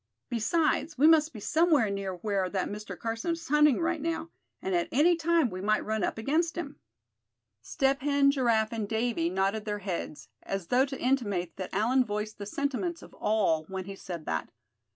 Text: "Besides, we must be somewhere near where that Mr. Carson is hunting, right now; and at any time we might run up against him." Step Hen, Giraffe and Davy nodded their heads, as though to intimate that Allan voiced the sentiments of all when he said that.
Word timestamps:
"Besides, 0.31 0.97
we 0.97 1.05
must 1.05 1.31
be 1.31 1.39
somewhere 1.39 1.91
near 1.91 2.15
where 2.15 2.49
that 2.49 2.67
Mr. 2.67 2.97
Carson 2.97 3.33
is 3.33 3.47
hunting, 3.49 3.79
right 3.79 4.01
now; 4.01 4.31
and 4.59 4.73
at 4.73 4.87
any 4.91 5.15
time 5.15 5.51
we 5.51 5.61
might 5.61 5.85
run 5.85 6.03
up 6.03 6.17
against 6.17 6.55
him." 6.57 6.79
Step 7.61 8.01
Hen, 8.01 8.31
Giraffe 8.31 8.73
and 8.73 8.89
Davy 8.89 9.29
nodded 9.29 9.65
their 9.65 9.77
heads, 9.77 10.29
as 10.41 10.69
though 10.69 10.87
to 10.87 10.99
intimate 10.99 11.55
that 11.57 11.71
Allan 11.71 12.03
voiced 12.03 12.39
the 12.39 12.47
sentiments 12.47 13.03
of 13.03 13.13
all 13.13 13.65
when 13.65 13.85
he 13.85 13.95
said 13.95 14.25
that. 14.25 14.49